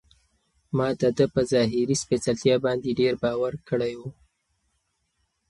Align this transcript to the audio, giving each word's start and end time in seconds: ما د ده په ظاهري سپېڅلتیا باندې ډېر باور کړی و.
ما 0.77 0.87
د 0.99 1.01
ده 1.17 1.25
په 1.33 1.41
ظاهري 1.51 1.95
سپېڅلتیا 2.03 2.55
باندې 2.65 2.97
ډېر 2.99 3.13
باور 3.23 3.53
کړی 3.69 3.93
و. 3.99 4.01